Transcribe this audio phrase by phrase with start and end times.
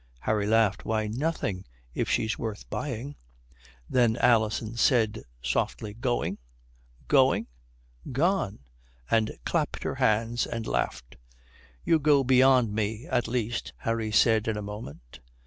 [0.21, 0.83] Harry laughed.
[0.83, 1.63] "Why, nothing,
[1.93, 3.13] if she's worth buying."
[3.87, 6.39] Then Alison said softly, "Going
[7.07, 7.45] going
[8.11, 8.61] gone,"
[9.11, 11.17] and clapped her hands and laughed.
[11.85, 15.19] "You go beyond me at least," Harry said in a moment.